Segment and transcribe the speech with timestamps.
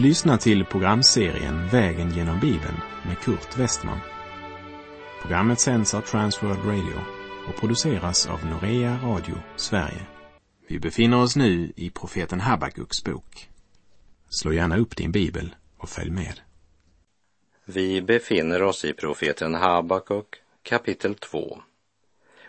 [0.00, 2.76] Du lyssnar till programserien Vägen genom Bibeln
[3.06, 3.98] med Kurt Westman.
[5.22, 7.00] Programmet sänds av Transworld Radio
[7.48, 10.06] och produceras av Norea Radio Sverige.
[10.68, 13.48] Vi befinner oss nu i profeten Habakuks bok.
[14.28, 16.40] Slå gärna upp din bibel och följ med.
[17.64, 20.26] Vi befinner oss i profeten Habakuk
[20.62, 21.58] kapitel 2.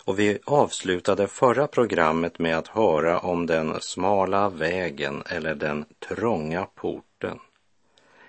[0.05, 6.66] Och vi avslutade förra programmet med att höra om den smala vägen eller den trånga
[6.66, 7.40] porten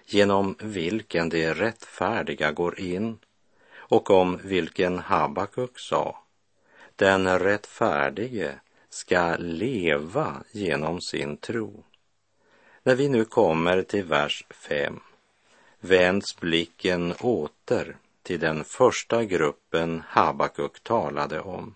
[0.06, 3.18] genom vilken de rättfärdiga går in
[3.76, 6.18] och om vilken Habakuk sa
[6.96, 8.54] den rättfärdige
[8.90, 11.84] ska leva genom sin tro.
[12.82, 15.00] När vi nu kommer till vers 5
[15.80, 21.74] vänds blicken åter till den första gruppen Habakuk talade om.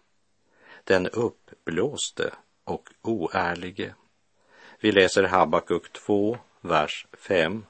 [0.85, 3.95] Den uppblåste och oärlige.
[4.81, 7.67] Vi läser Habakuk 2, vers 5.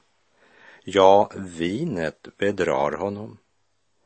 [0.83, 3.37] Ja, vinet bedrar honom.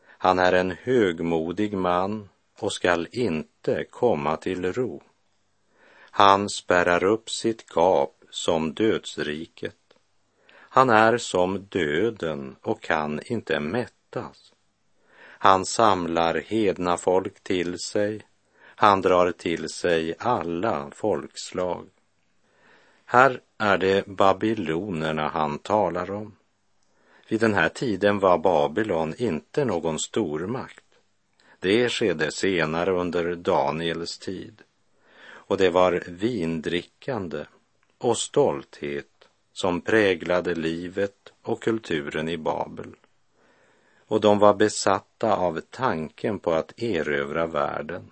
[0.08, 5.04] Han är en högmodig man och skall inte komma till ro.
[6.14, 9.76] Han spärrar upp sitt gap som dödsriket.
[10.54, 14.51] Han är som döden och kan inte mättas.
[15.44, 18.22] Han samlar hedna folk till sig.
[18.64, 21.88] Han drar till sig alla folkslag.
[23.06, 26.36] Här är det babylonerna han talar om.
[27.28, 30.86] Vid den här tiden var Babylon inte någon stormakt.
[31.60, 34.62] Det skedde senare under Daniels tid.
[35.24, 37.46] Och det var vindrickande
[37.98, 42.96] och stolthet som präglade livet och kulturen i Babel.
[44.12, 48.12] Och de var besatta av tanken på att erövra världen.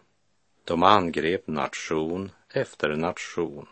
[0.63, 3.67] De angrep nation efter nation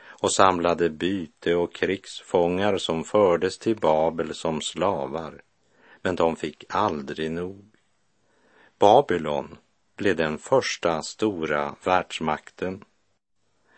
[0.00, 5.42] och samlade byte och krigsfångar som fördes till Babel som slavar,
[6.02, 7.64] men de fick aldrig nog.
[8.78, 9.56] Babylon
[9.96, 12.84] blev den första stora världsmakten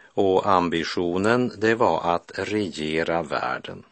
[0.04, 3.84] och ambitionen det var att regera världen.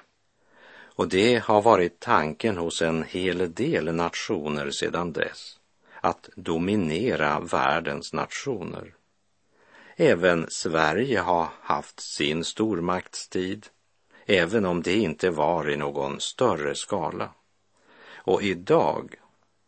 [0.98, 5.58] Och det har varit tanken hos en hel del nationer sedan dess,
[6.00, 8.94] att dominera världens nationer.
[9.96, 13.66] Även Sverige har haft sin stormaktstid,
[14.26, 17.30] även om det inte var i någon större skala.
[18.14, 19.14] Och idag,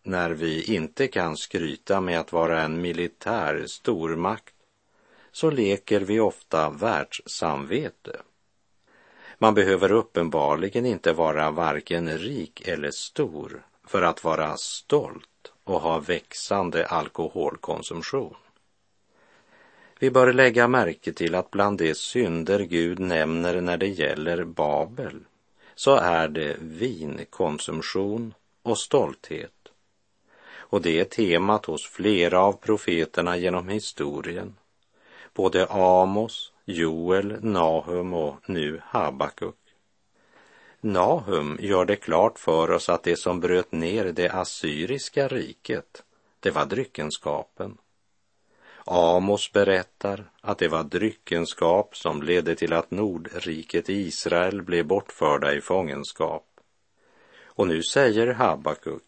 [0.02, 4.54] när vi inte kan skryta med att vara en militär stormakt,
[5.32, 8.20] så leker vi ofta världssamvete.
[9.42, 15.98] Man behöver uppenbarligen inte vara varken rik eller stor för att vara stolt och ha
[15.98, 18.34] växande alkoholkonsumtion.
[19.98, 25.20] Vi bör lägga märke till att bland de synder Gud nämner när det gäller Babel
[25.74, 29.68] så är det vinkonsumtion och stolthet.
[30.52, 34.54] Och det är temat hos flera av profeterna genom historien.
[35.34, 39.56] Både Amos, Joel, Nahum och nu Habakuk.
[40.80, 46.02] Nahum gör det klart för oss att det som bröt ner det assyriska riket,
[46.40, 47.78] det var dryckenskapen.
[48.84, 55.60] Amos berättar att det var dryckenskap som ledde till att Nordriket Israel blev bortförda i
[55.60, 56.46] fångenskap.
[57.44, 59.04] Och nu säger Habakuk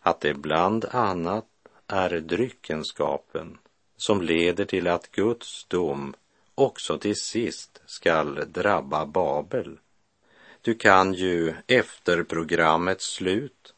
[0.00, 1.46] att det bland annat
[1.86, 3.58] är dryckenskapen
[3.96, 6.14] som leder till att Guds dom
[6.54, 9.78] också till sist skall drabba Babel.
[10.60, 13.74] Du kan ju efter programmets slut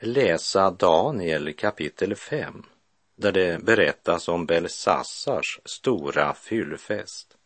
[0.00, 2.66] läsa Daniel kapitel 5
[3.16, 7.36] där det berättas om Belsassars stora fyllfest.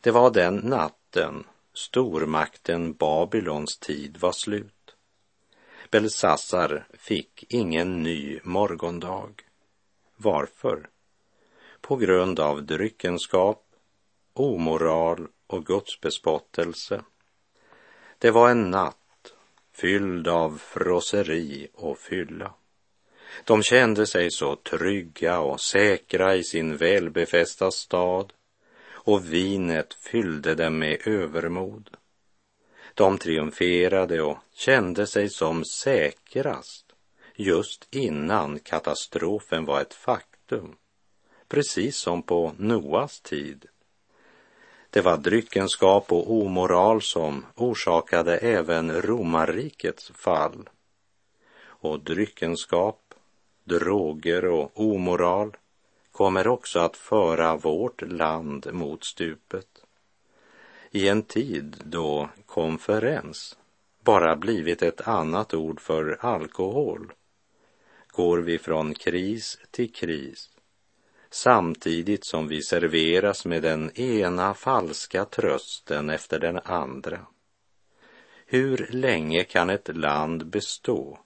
[0.00, 4.96] Det var den natten stormakten Babylons tid var slut.
[5.90, 9.32] Belsassar fick ingen ny morgondag.
[10.16, 10.88] Varför?
[11.80, 13.65] På grund av dryckenskap,
[14.36, 17.02] omoral och gudsbespottelse.
[18.18, 19.34] Det var en natt
[19.72, 22.54] fylld av frosseri och fylla.
[23.44, 28.32] De kände sig så trygga och säkra i sin välbefästa stad
[28.88, 31.90] och vinet fyllde dem med övermod.
[32.94, 36.86] De triumferade och kände sig som säkrast
[37.34, 40.76] just innan katastrofen var ett faktum,
[41.48, 43.66] precis som på Noas tid.
[44.96, 50.68] Det var dryckenskap och omoral som orsakade även romarrikets fall.
[51.58, 53.14] Och dryckenskap
[53.64, 55.56] droger och omoral
[56.12, 59.84] kommer också att föra vårt land mot stupet.
[60.90, 63.58] i en tid då konferens
[64.04, 67.12] bara blivit ett annat ord för alkohol
[68.08, 70.50] går vi från kris till kris
[71.36, 77.18] samtidigt som vi serveras med den ena falska trösten efter den andra.
[78.46, 81.18] Hur länge kan ett land bestå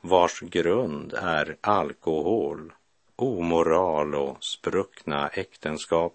[0.00, 2.72] vars grund är alkohol,
[3.16, 6.14] omoral och spruckna äktenskap?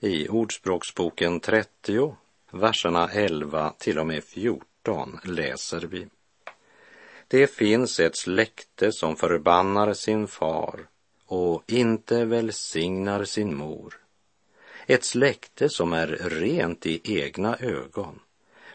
[0.00, 2.16] I Ordspråksboken 30,
[2.50, 6.06] verserna 11 till och med 14 läser vi.
[7.28, 10.86] Det finns ett släkte som förbannar sin far
[11.26, 14.00] och inte välsignar sin mor.
[14.86, 18.20] Ett släkte som är rent i egna ögon,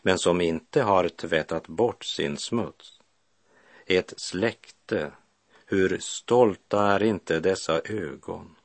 [0.02, 3.00] men som inte har tvättat bort sin smuts.
[3.86, 5.12] Ett släkte,
[5.66, 8.56] hur stolta är inte dessa ögon?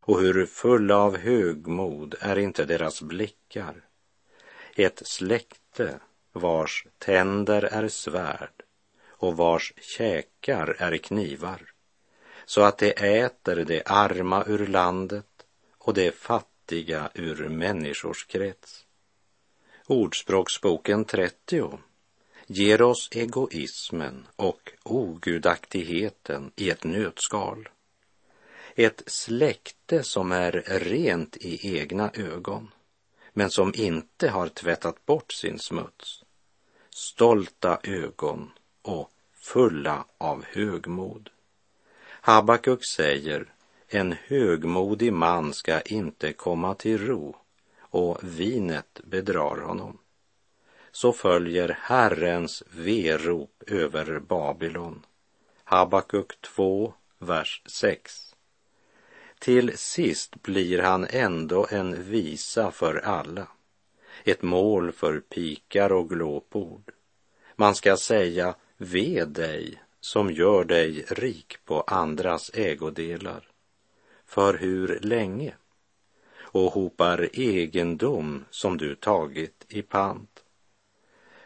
[0.00, 3.74] Och hur fulla av högmod är inte deras blickar?
[4.76, 6.00] Ett släkte
[6.32, 8.62] vars tänder är svärd
[9.06, 11.73] och vars käkar är knivar
[12.46, 15.26] så att det äter det arma ur landet
[15.78, 18.86] och det fattiga ur människors krets.
[19.86, 21.78] Ordspråksboken 30
[22.46, 27.68] ger oss egoismen och ogudaktigheten i ett nötskal.
[28.74, 32.70] Ett släkte som är rent i egna ögon,
[33.32, 36.24] men som inte har tvättat bort sin smuts.
[36.90, 38.50] Stolta ögon
[38.82, 41.30] och fulla av högmod.
[42.26, 43.52] Habakuk säger,
[43.88, 47.36] en högmodig man ska inte komma till ro
[47.80, 49.98] och vinet bedrar honom.
[50.92, 55.06] Så följer Herrens verop över Babylon.
[55.64, 58.34] Habakuk 2, vers 6.
[59.38, 63.46] Till sist blir han ändå en visa för alla,
[64.24, 66.92] ett mål för pikar och glåpord.
[67.56, 73.48] Man ska säga, ve dig som gör dig rik på andras ägodelar.
[74.26, 75.54] För hur länge?
[76.36, 80.44] Och hopar egendom som du tagit i pant.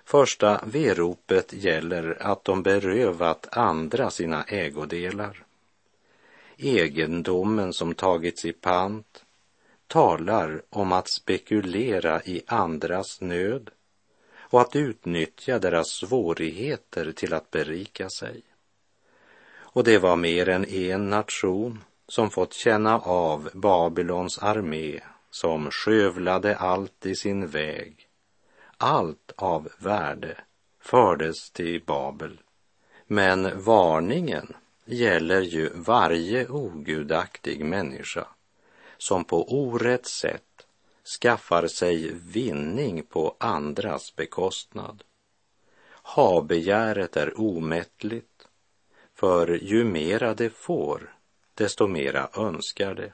[0.05, 5.45] Första veropet gäller att de berövat andra sina ägodelar.
[6.57, 9.25] Egendomen som tagits i pant
[9.87, 13.71] talar om att spekulera i andras nöd
[14.39, 18.43] och att utnyttja deras svårigheter till att berika sig.
[19.79, 26.57] Och det var mer än en nation som fått känna av Babylons armé som skövlade
[26.57, 28.09] allt i sin väg.
[28.77, 30.41] Allt av värde
[30.81, 32.41] fördes till Babel.
[33.07, 38.27] Men varningen gäller ju varje ogudaktig människa
[38.97, 40.67] som på orätt sätt
[41.21, 45.03] skaffar sig vinning på andras bekostnad.
[45.91, 48.38] Habegäret är omättligt
[49.19, 51.15] för ju mera det får,
[51.55, 53.13] desto mera önskar det.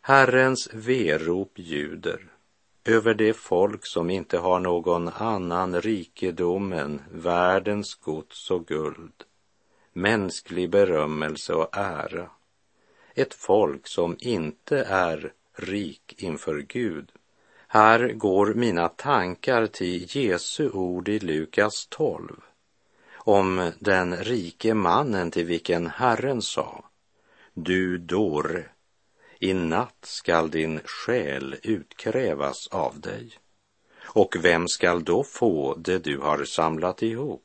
[0.00, 2.20] Herrens verop ljuder
[2.84, 9.24] över det folk som inte har någon annan rikedom än världens gods och guld,
[9.92, 12.30] mänsklig berömmelse och ära.
[13.14, 17.12] Ett folk som inte är rik inför Gud.
[17.68, 22.40] Här går mina tankar till Jesu ord i Lukas 12
[23.24, 26.84] om den rike mannen till vilken Herren sa,
[27.54, 28.64] du dåre,
[29.38, 33.32] i natt skall din själ utkrävas av dig.
[34.04, 37.44] Och vem skall då få det du har samlat ihop?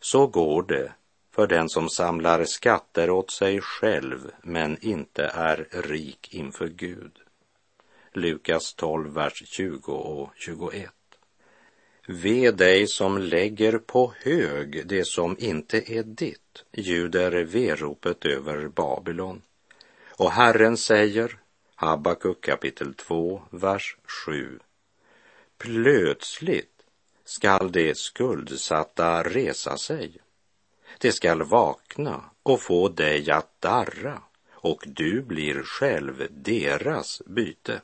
[0.00, 0.92] Så går det
[1.34, 7.12] för den som samlar skatter åt sig själv men inte är rik inför Gud.
[8.12, 10.90] Lukas 12, vers 20 och 21.
[12.12, 19.42] Ve dig som lägger på hög det som inte är ditt, ljuder veropet över Babylon.
[20.16, 21.38] Och Herren säger,
[21.74, 24.58] Habakuk kapitel 2, vers 7.
[25.58, 26.82] Plötsligt
[27.24, 30.16] skall de skuldsatta resa sig.
[30.98, 37.80] De skall vakna och få dig att darra och du blir själv deras byte.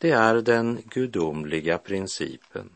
[0.00, 2.70] Det är den gudomliga principen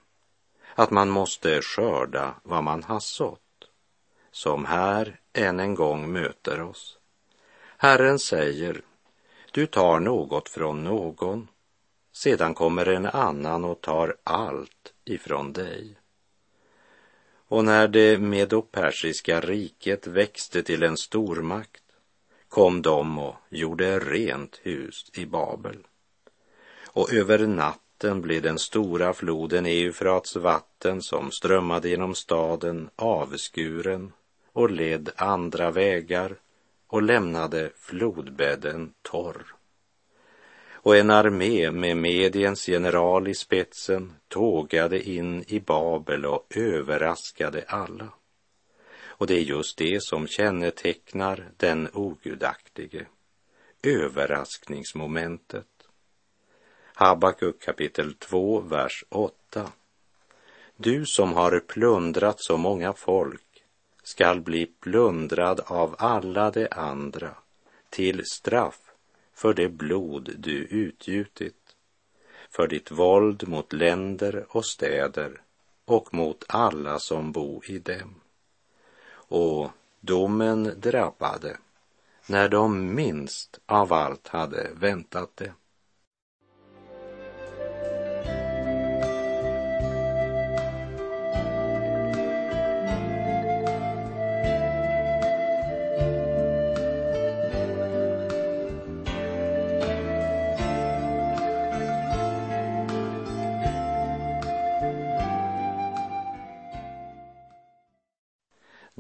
[0.75, 3.69] att man måste skörda vad man har sått,
[4.31, 6.99] som här än en gång möter oss.
[7.77, 8.83] Herren säger,
[9.53, 11.49] du tar något från någon,
[12.13, 15.97] sedan kommer en annan och tar allt ifrån dig.
[17.49, 21.85] Och när det medopersiska riket växte till en stormakt
[22.49, 25.87] kom de och gjorde rent hus i Babel
[26.95, 34.13] och över natten blev den stora floden Eufrats vatten som strömmade genom staden avskuren
[34.53, 36.37] och led andra vägar
[36.87, 39.55] och lämnade flodbädden torr.
[40.73, 48.09] Och en armé med Mediens general i spetsen tågade in i Babel och överraskade alla.
[49.05, 53.07] Och det är just det som kännetecknar den ogudaktige,
[53.83, 55.74] överraskningsmomentet.
[56.97, 59.73] Habakuk kapitel 2, vers 8.
[60.77, 63.65] Du som har plundrat så många folk
[64.03, 67.35] skall bli plundrad av alla de andra
[67.91, 68.81] till straff
[69.33, 71.77] för det blod du utgjutit,
[72.51, 75.41] för ditt våld mot länder och städer
[75.85, 78.21] och mot alla som bo i dem.
[79.13, 79.71] Och
[80.01, 81.57] domen drabbade
[82.27, 85.53] när de minst av allt hade väntat det.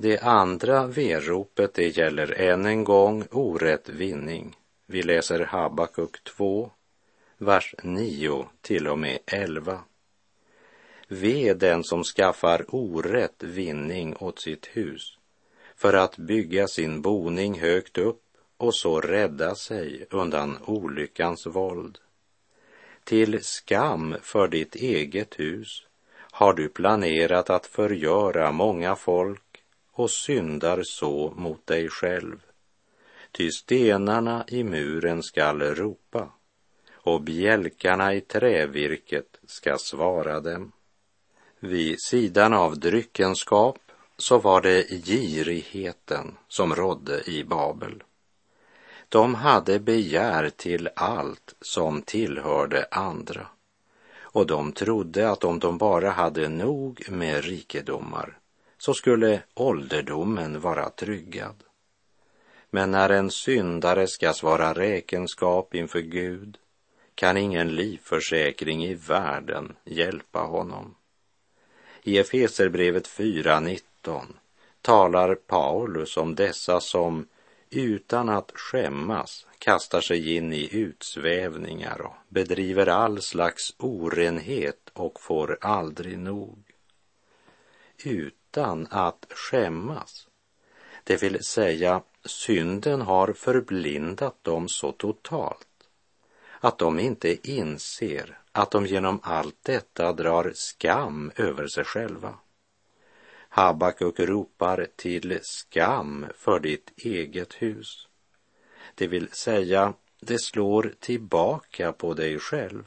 [0.04, 4.56] Det andra veropet det gäller än en gång orätt vinning.
[4.86, 6.70] Vi läser Habakuk 2,
[7.38, 9.80] vers 9 till och med 11.
[11.08, 15.18] Ve den som skaffar orätt vinning åt sitt hus
[15.76, 18.22] för att bygga sin boning högt upp
[18.56, 21.98] och så rädda sig undan olyckans våld.
[23.04, 25.82] Till skam för ditt eget hus
[26.16, 29.43] har du planerat att förgöra många folk
[29.94, 32.40] och syndar så mot dig själv.
[33.32, 36.32] Ty stenarna i muren skall ropa
[36.92, 40.72] och bjälkarna i trävirket ska svara dem.
[41.60, 43.78] Vid sidan av dryckenskap
[44.16, 48.02] så var det girigheten som rådde i Babel.
[49.08, 53.46] De hade begär till allt som tillhörde andra
[54.18, 58.38] och de trodde att om de bara hade nog med rikedomar
[58.84, 61.54] så skulle ålderdomen vara tryggad.
[62.70, 66.58] Men när en syndare ska svara räkenskap inför Gud
[67.14, 70.94] kan ingen livförsäkring i världen hjälpa honom.
[72.02, 74.22] I Efeserbrevet 4.19
[74.82, 77.26] talar Paulus om dessa som
[77.70, 85.58] utan att skämmas kastar sig in i utsvävningar och bedriver all slags orenhet och får
[85.60, 86.58] aldrig nog.
[88.04, 90.28] Ut utan att skämmas.
[91.04, 95.66] Det vill säga, synden har förblindat dem så totalt
[96.60, 102.34] att de inte inser att de genom allt detta drar skam över sig själva.
[103.48, 108.08] Habakuk ropar till skam för ditt eget hus.
[108.94, 112.84] Det vill säga, det slår tillbaka på dig själv.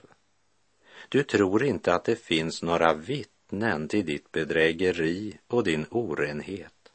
[1.09, 6.91] Du tror inte att det finns några vitt vittnen till ditt bedrägeri och din orenhet,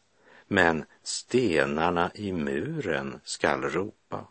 [0.48, 4.26] men stenarna i muren skall ropa.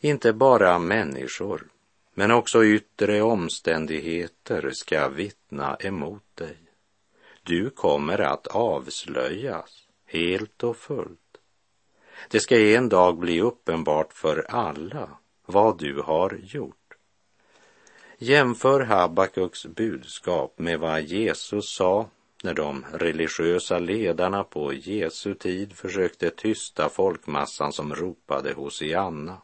[0.00, 1.68] Inte bara människor,
[2.14, 6.56] men också yttre omständigheter ska vittna emot dig.
[7.42, 11.18] Du kommer att avslöjas helt och fullt.
[12.28, 15.08] Det ska en dag bli uppenbart för alla
[15.46, 16.81] vad du har gjort.
[18.24, 22.08] Jämför Habakuks budskap med vad Jesus sa
[22.42, 29.42] när de religiösa ledarna på Jesu tid försökte tysta folkmassan som ropade Hosianna.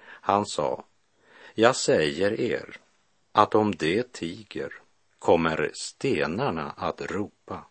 [0.00, 0.84] Han sa,
[1.54, 2.76] jag säger er
[3.32, 4.72] att om det tiger
[5.18, 7.66] kommer stenarna att ropa,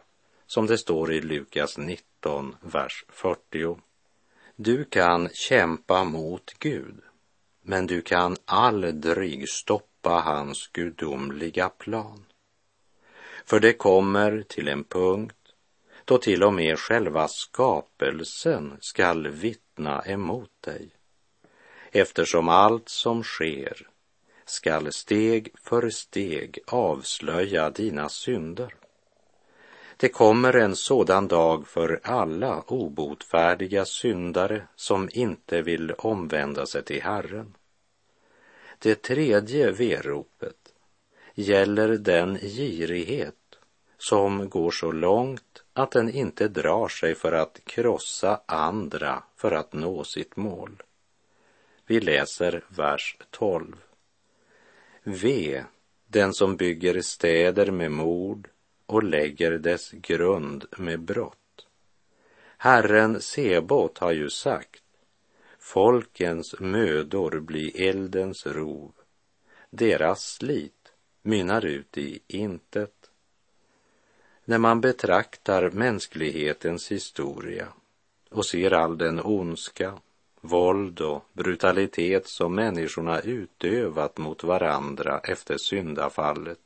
[0.48, 3.78] som det står i Lukas 19, vers 40.
[4.56, 7.02] Du kan kämpa mot Gud,
[7.62, 12.26] men du kan aldrig stoppa stoppa hans gudomliga plan.
[13.46, 15.36] För det kommer till en punkt
[16.06, 20.90] då till och med själva skapelsen skall vittna emot dig.
[21.92, 23.88] Eftersom allt som sker
[24.46, 28.76] skall steg för steg avslöja dina synder.
[29.98, 37.02] Det kommer en sådan dag för alla obotfärdiga syndare som inte vill omvända sig till
[37.02, 37.54] Herren.
[38.80, 40.74] Det tredje veropet
[41.36, 43.36] gäller den girighet
[43.98, 49.74] som går så långt att den inte drar sig för att krossa andra för att
[49.74, 50.84] nå sitt mål.
[51.86, 53.76] Vi läser vers 12.
[55.04, 55.64] Ve
[56.08, 58.50] den som bygger städer med mord
[58.86, 61.68] och lägger dess grund med brott.
[62.58, 64.84] Herren Sebot har ju sagt,
[65.68, 68.92] folkens mödor blir eldens rov,
[69.70, 73.10] deras slit mynnar ut i intet.
[74.46, 77.68] När man betraktar mänsklighetens historia
[78.30, 80.00] och ser all den ondska,
[80.42, 86.60] våld och brutalitet som människorna utövat mot varandra efter syndafallet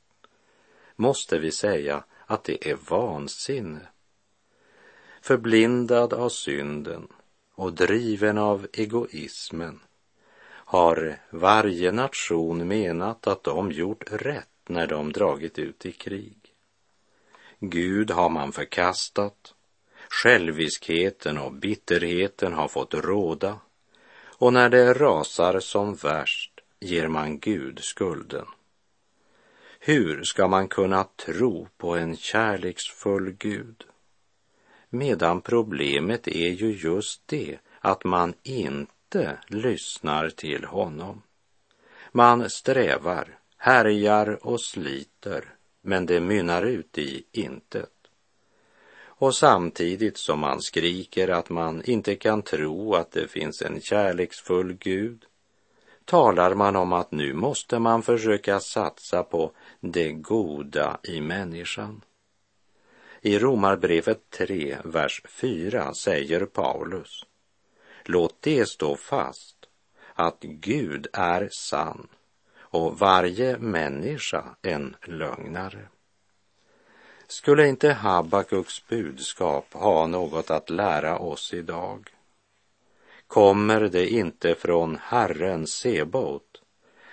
[0.96, 3.88] måste vi säga att det är vansinne.
[5.22, 7.08] Förblindad av synden
[7.62, 9.80] och driven av egoismen
[10.46, 16.38] har varje nation menat att de gjort rätt när de dragit ut i krig.
[17.60, 19.54] Gud har man förkastat,
[20.10, 23.60] själviskheten och bitterheten har fått råda
[24.24, 28.46] och när det rasar som värst ger man Gud skulden.
[29.80, 33.84] Hur ska man kunna tro på en kärleksfull Gud?
[34.94, 41.22] Medan problemet är ju just det att man inte lyssnar till honom.
[42.12, 45.46] Man strävar, härjar och sliter,
[45.82, 47.90] men det mynnar ut i intet.
[49.04, 54.74] Och samtidigt som man skriker att man inte kan tro att det finns en kärleksfull
[54.74, 55.26] Gud
[56.06, 62.02] talar man om att nu måste man försöka satsa på det goda i människan.
[63.24, 67.26] I Romarbrevet 3, vers 4 säger Paulus
[68.06, 69.56] Låt det stå fast
[70.14, 72.08] att Gud är sann
[72.60, 75.88] och varje människa en lögnare.
[77.28, 82.10] Skulle inte Habakuks budskap ha något att lära oss idag?
[83.28, 86.62] Kommer det inte från Herren Sebot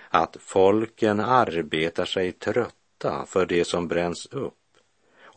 [0.09, 4.55] att folken arbetar sig trötta för det som bränns upp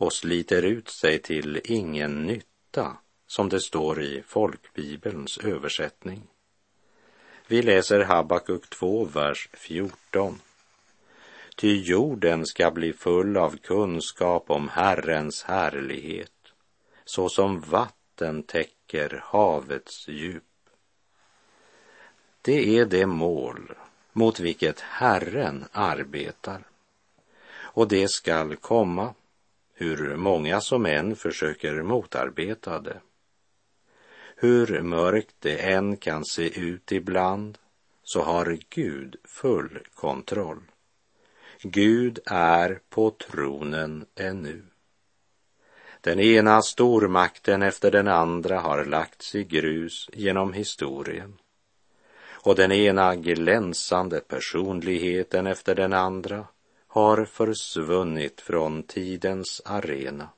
[0.02, 6.22] och sliter ut sig till ingen nytta, som det står i folkbibelns översättning?
[7.46, 10.40] Vi läser Habakuk 2, vers 14.
[11.56, 16.52] Ty jorden ska bli full av kunskap om Herrens härlighet,
[17.04, 20.44] så som vatten täcker havets djup.
[22.42, 23.74] Det är det mål
[24.12, 26.62] mot vilket Herren arbetar.
[27.54, 29.14] Och det skall komma,
[29.82, 33.00] hur många som än försöker motarbeta det.
[34.36, 37.58] Hur mörkt det än kan se ut ibland
[38.02, 40.62] så har Gud full kontroll.
[41.62, 44.62] Gud är på tronen ännu.
[46.00, 51.38] Den ena stormakten efter den andra har lagts i grus genom historien
[52.44, 56.46] och den ena glänsande personligheten efter den andra
[56.92, 60.28] har försvunnit från tidens arena.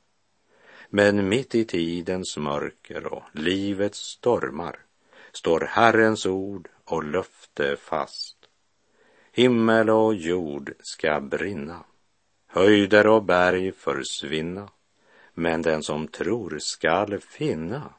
[0.88, 4.78] Men mitt i tidens mörker och livets stormar
[5.32, 8.36] står Herrens ord och löfte fast.
[9.32, 11.84] Himmel och jord ska brinna,
[12.46, 14.68] höjder och berg försvinna,
[15.32, 17.94] men den som tror skall finna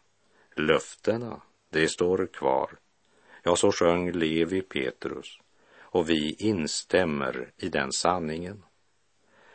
[0.55, 2.69] löftena, det står kvar.
[3.43, 5.39] Ja, så sjöng Levi Petrus
[5.95, 8.63] och vi instämmer i den sanningen.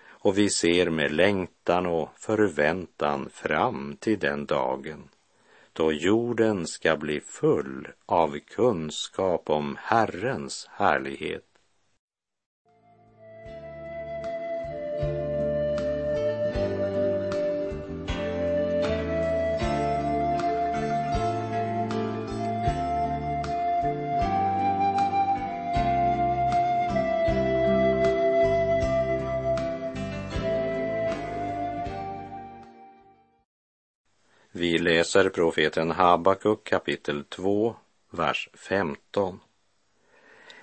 [0.09, 5.09] Och vi ser med längtan och förväntan fram till den dagen
[5.73, 11.50] då jorden ska bli full av kunskap om Herrens härlighet
[34.61, 37.77] Vi läser profeten Habakuk kapitel 2,
[38.11, 39.41] vers 15.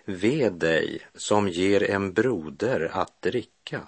[0.05, 3.81] Ve dig som ger en broder att dricka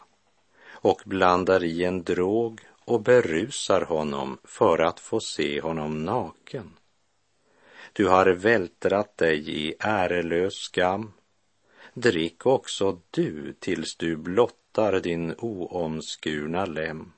[0.71, 6.73] och blandar i en drog och berusar honom för att få se honom naken.
[7.93, 11.13] Du har vältrat dig i ärelös skam.
[11.93, 17.11] Drick också du tills du blottar din oomskurna lem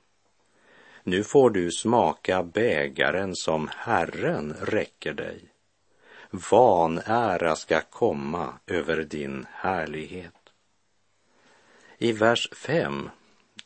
[1.02, 5.52] nu får du smaka bägaren som Herren räcker dig.
[6.30, 10.34] Vanära ska komma över din härlighet.
[11.98, 13.10] I vers 5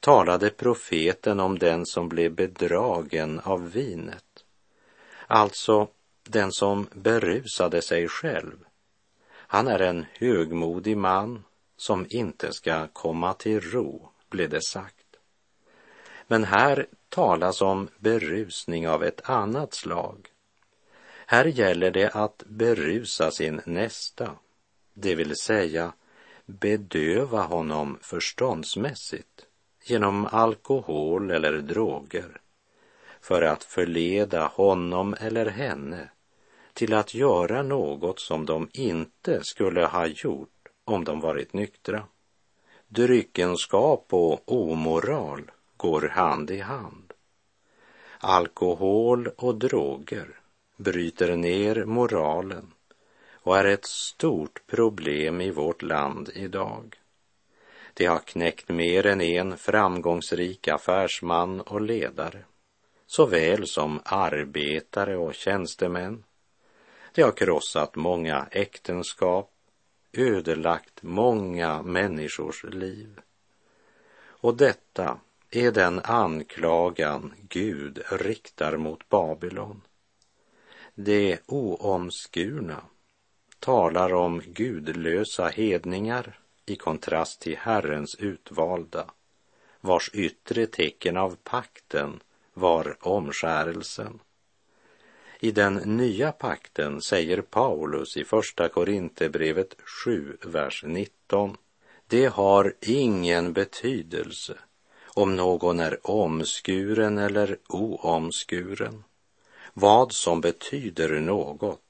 [0.00, 4.44] talade profeten om den som blev bedragen av vinet,
[5.26, 5.88] alltså
[6.28, 8.64] den som berusade sig själv.
[9.28, 11.44] Han är en högmodig man
[11.76, 15.06] som inte ska komma till ro, blev det sagt.
[16.26, 20.28] Men här talas om berusning av ett annat slag.
[21.26, 24.30] Här gäller det att berusa sin nästa,
[24.94, 25.92] det vill säga
[26.46, 29.46] bedöva honom förståndsmässigt
[29.84, 32.40] genom alkohol eller droger
[33.20, 36.10] för att förleda honom eller henne
[36.72, 42.02] till att göra något som de inte skulle ha gjort om de varit nyktra.
[42.88, 45.50] Dryckenskap och omoral
[45.86, 47.12] går hand i hand.
[48.18, 50.40] Alkohol och droger
[50.76, 52.72] bryter ner moralen
[53.32, 57.00] och är ett stort problem i vårt land idag.
[57.94, 62.44] Det har knäckt mer än en framgångsrik affärsman och ledare,
[63.06, 66.24] såväl som arbetare och tjänstemän.
[67.14, 69.50] Det har krossat många äktenskap,
[70.12, 73.20] ödelagt många människors liv.
[74.18, 79.80] Och detta är den anklagan Gud riktar mot Babylon.
[80.94, 82.82] Det oomskurna
[83.58, 89.10] talar om gudlösa hedningar i kontrast till Herrens utvalda,
[89.80, 92.20] vars yttre tecken av pakten
[92.54, 94.20] var omskärelsen.
[95.40, 101.56] I den nya pakten säger Paulus i Första Korinthierbrevet 7, vers 19.
[102.06, 104.58] Det har ingen betydelse
[105.16, 109.04] om någon är omskuren eller oomskuren.
[109.74, 111.80] Vad som betyder något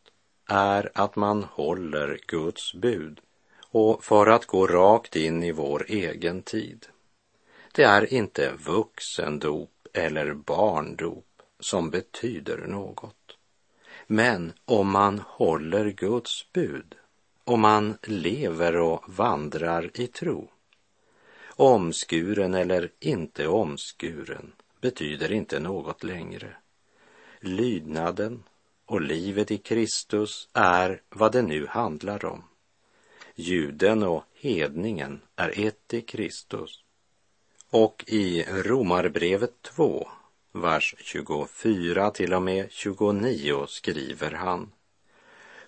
[0.48, 3.20] är att man håller Guds bud
[3.60, 6.86] och för att gå rakt in i vår egen tid.
[7.72, 13.36] Det är inte vuxendop eller barndop som betyder något.
[14.06, 16.94] Men om man håller Guds bud,
[17.44, 20.50] om man lever och vandrar i tro,
[21.56, 26.56] omskuren eller inte omskuren betyder inte något längre.
[27.40, 28.42] Lydnaden
[28.86, 32.44] och livet i Kristus är vad det nu handlar om.
[33.34, 36.82] Juden och hedningen är ett i Kristus.
[37.70, 40.08] Och i Romarbrevet 2,
[40.52, 44.72] vers 24 till och med 29 skriver han.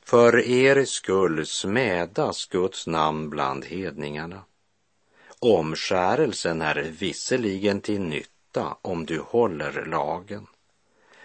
[0.03, 4.43] För er skull smädas Guds namn bland hedningarna.
[5.41, 10.47] Omskärelsen är visserligen till nytta om du håller lagen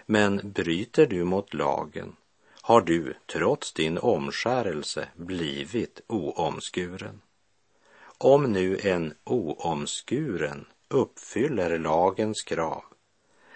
[0.06, 2.16] men bryter du mot lagen
[2.66, 7.20] har du trots din omskärelse blivit oomskuren.
[8.18, 12.84] Om nu en oomskuren uppfyller lagens krav,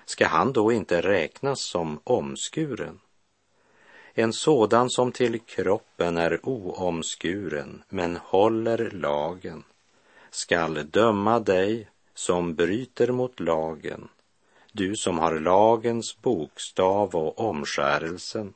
[0.05, 3.01] ska han då inte räknas som omskuren?
[4.15, 9.65] En sådan som till kroppen är oomskuren men håller lagen
[10.31, 14.09] skall döma dig som bryter mot lagen
[14.79, 18.55] du som har lagens bokstav och omskärelsen.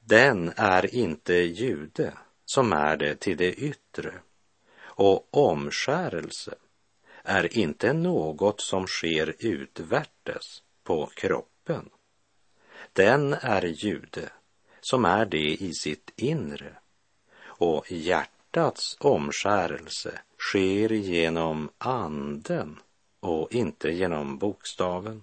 [0.00, 2.12] Den är inte jude
[2.44, 4.14] som är det till det yttre
[4.78, 6.54] och omskärelse
[7.22, 11.88] är inte något som sker utvärtes på kroppen.
[12.92, 14.30] Den är jude
[14.80, 16.76] som är det i sitt inre
[17.38, 17.92] och
[18.56, 22.78] hjärtats omskärelse sker genom anden
[23.20, 25.22] och inte genom bokstaven.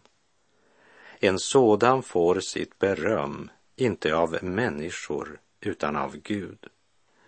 [1.20, 6.68] En sådan får sitt beröm inte av människor utan av Gud.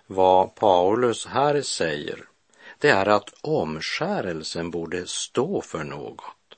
[0.07, 2.25] Vad Paulus här säger,
[2.79, 6.57] det är att omskärelsen borde stå för något.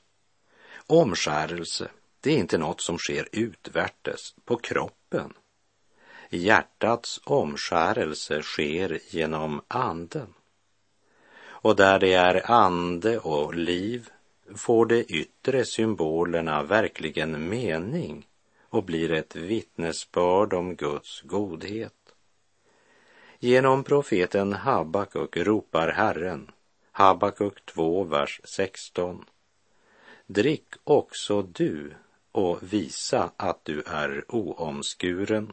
[0.86, 1.88] Omskärelse,
[2.20, 5.32] det är inte något som sker utvärtes på kroppen.
[6.30, 10.34] Hjärtats omskärelse sker genom anden
[11.60, 14.08] och där det är ande och liv
[14.56, 18.26] får de yttre symbolerna verkligen mening
[18.68, 21.94] och blir ett vittnesbörd om Guds godhet.
[23.38, 26.50] Genom profeten Habakuk ropar Herren,
[26.92, 29.24] Habakuk 2, vers 16.
[30.26, 31.94] Drick också du
[32.32, 35.52] och visa att du är oomskuren.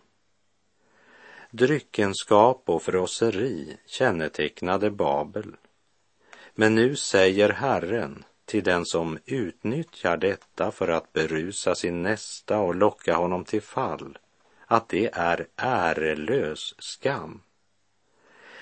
[1.58, 5.56] Dryckenskap och frosseri kännetecknade Babel
[6.56, 12.76] men nu säger Herren till den som utnyttjar detta för att berusa sin nästa och
[12.76, 14.18] locka honom till fall,
[14.66, 17.42] att det är ärelös skam.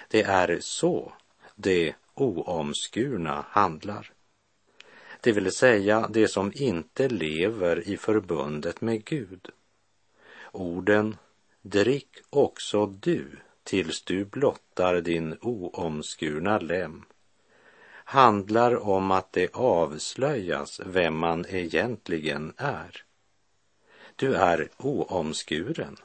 [0.07, 1.13] Det är så
[1.55, 4.11] det oomskurna handlar.
[5.21, 9.49] Det vill säga det som inte lever i förbundet med Gud.
[10.51, 11.17] Orden
[11.63, 13.27] drick också du
[13.63, 17.05] tills du blottar din oomskurna lem
[18.05, 23.03] handlar om att det avslöjas vem man egentligen är.
[24.15, 25.97] Du är oomskuren.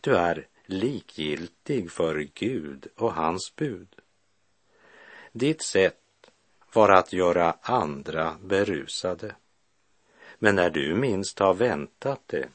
[0.00, 3.88] Du är likgiltig för Gud och hans bud.
[5.32, 6.30] Ditt sätt
[6.72, 9.34] var att göra andra berusade.
[10.38, 12.48] Men när du minst har väntat det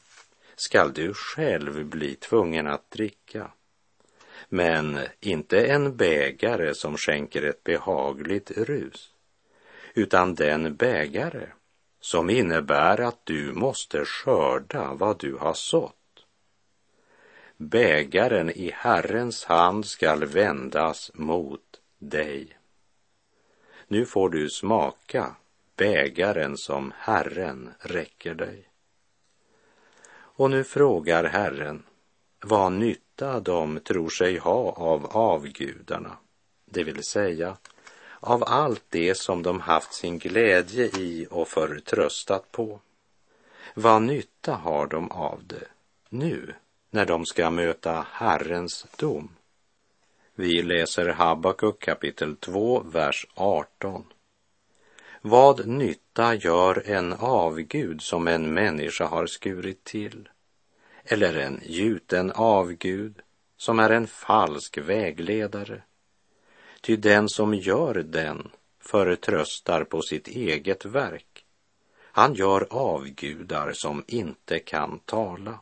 [0.61, 3.51] skall du själv bli tvungen att dricka.
[4.49, 9.13] Men inte en bägare som skänker ett behagligt rus,
[9.93, 11.47] utan den bägare
[11.99, 16.25] som innebär att du måste skörda vad du har sått.
[17.57, 22.57] Bägaren i Herrens hand skall vändas mot dig.
[23.87, 25.35] Nu får du smaka
[25.75, 28.70] bägaren som Herren räcker dig.
[30.41, 31.83] Och nu frågar Herren
[32.39, 36.17] vad nytta de tror sig ha av avgudarna,
[36.65, 37.57] det vill säga
[38.19, 42.79] av allt det som de haft sin glädje i och förtröstat på.
[43.73, 45.67] Vad nytta har de av det
[46.09, 46.53] nu
[46.89, 49.29] när de ska möta Herrens dom?
[50.35, 54.05] Vi läser Habakuk kapitel 2, vers 18.
[55.23, 60.29] Vad nytta gör en avgud som en människa har skurit till?
[61.11, 63.21] Eller en gjuten avgud
[63.57, 65.81] som är en falsk vägledare?
[66.81, 71.45] Ty den som gör den förtröstar på sitt eget verk.
[72.01, 75.59] Han gör avgudar som inte kan tala.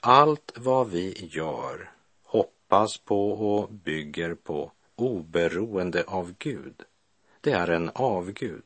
[0.00, 1.90] Allt vad vi gör
[2.22, 6.84] hoppas på och bygger på oberoende av Gud
[7.40, 8.64] det är en avgud.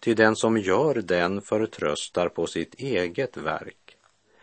[0.00, 3.79] Ty den som gör den förtröstar på sitt eget verk.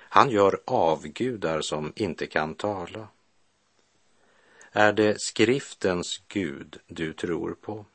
[0.10, 3.08] Han gör avgudar som inte kan tala.
[4.72, 7.86] Är det skriftens Gud du tror på?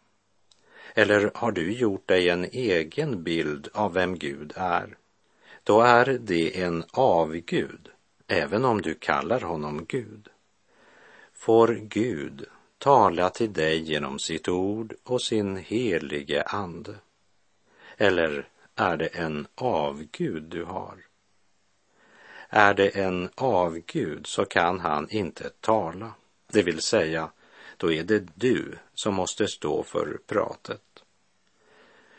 [0.94, 4.96] Eller har du gjort dig en egen bild av vem Gud är?
[5.64, 7.88] Då är det en avgud,
[8.27, 10.29] även om du kallar honom Gud.
[11.33, 12.46] Får Gud
[12.79, 16.94] tala till dig genom sitt ord och sin helige ande?
[17.96, 21.12] Eller är det en avgud du har?
[22.55, 26.15] Är det en avgud så kan han inte tala,
[26.53, 27.31] det vill säga,
[27.77, 30.83] då är det du som måste stå för pratet.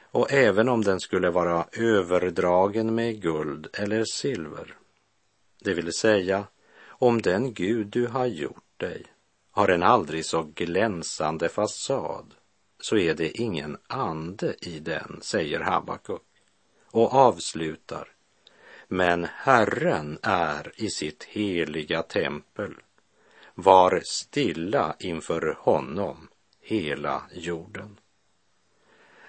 [0.02, 4.76] Och även om den skulle vara överdragen med guld eller silver,
[5.64, 6.44] det vill säga
[6.88, 9.06] om den Gud du har gjort dig
[9.52, 12.34] har en aldrig så glänsande fasad
[12.80, 16.22] så är det ingen ande i den, säger Habakuk
[16.92, 18.13] och avslutar.
[18.94, 22.76] Men Herren är i sitt heliga tempel.
[23.56, 26.30] Var stilla inför honom,
[26.62, 28.00] hela jorden.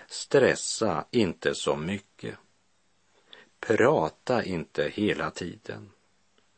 [0.07, 2.37] Stressa inte så mycket.
[3.61, 5.90] Prata inte hela tiden.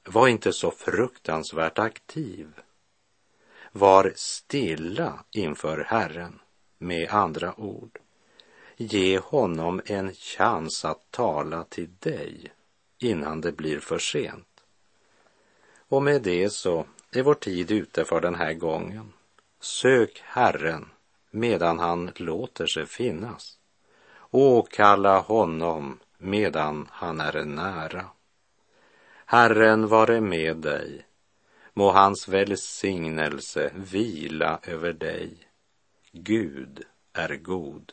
[0.05, 2.53] Var inte så fruktansvärt aktiv
[3.73, 6.41] var stilla inför Herren,
[6.79, 7.99] med andra ord.
[8.77, 12.53] Ge honom en chans att tala till dig
[12.99, 14.65] innan det blir för sent.
[15.89, 19.13] Och med det så är vår tid ute för den här gången.
[19.61, 20.91] Sök Herren
[21.31, 23.59] medan han låter sig finnas.
[24.31, 28.07] Åkalla honom medan han är nära.
[29.27, 31.07] Herren vare med dig
[31.75, 35.49] Må hans välsignelse vila över dig.
[36.13, 36.83] Gud
[37.13, 37.93] är god.